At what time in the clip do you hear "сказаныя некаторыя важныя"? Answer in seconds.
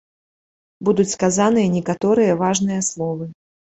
1.17-2.81